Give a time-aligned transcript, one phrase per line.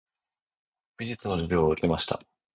[0.97, 2.19] 美術の授業を受けました。